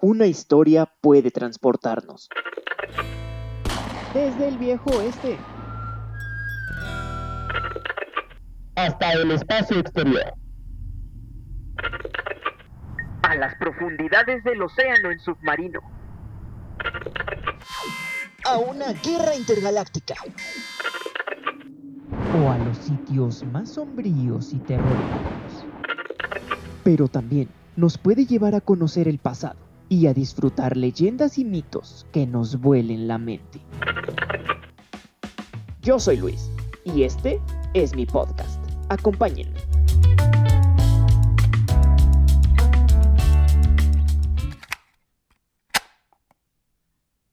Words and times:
una 0.00 0.26
historia 0.26 0.86
puede 1.00 1.30
transportarnos. 1.30 2.28
Desde 4.12 4.48
el 4.48 4.58
viejo 4.58 4.90
oeste 4.90 5.38
hasta 8.76 9.12
el 9.12 9.30
espacio 9.30 9.78
exterior. 9.78 10.34
A 13.22 13.34
las 13.36 13.54
profundidades 13.56 14.44
del 14.44 14.62
océano 14.62 15.10
en 15.10 15.18
submarino. 15.18 15.80
A 18.44 18.58
una 18.58 18.92
guerra 18.92 19.34
intergaláctica. 19.34 20.14
O 22.38 22.50
a 22.50 22.58
los 22.58 22.76
sitios 22.78 23.44
más 23.44 23.70
sombríos 23.70 24.52
y 24.52 24.58
terroríficos. 24.58 25.66
Pero 26.84 27.08
también 27.08 27.48
nos 27.76 27.98
puede 27.98 28.26
llevar 28.26 28.54
a 28.54 28.60
conocer 28.60 29.08
el 29.08 29.18
pasado 29.18 29.65
y 29.88 30.06
a 30.06 30.14
disfrutar 30.14 30.76
leyendas 30.76 31.38
y 31.38 31.44
mitos 31.44 32.06
que 32.12 32.26
nos 32.26 32.60
vuelen 32.60 33.08
la 33.08 33.18
mente. 33.18 33.60
Yo 35.82 35.98
soy 35.98 36.16
Luis 36.16 36.50
y 36.84 37.04
este 37.04 37.40
es 37.74 37.94
mi 37.94 38.06
podcast. 38.06 38.60
Acompáñenme. 38.88 39.75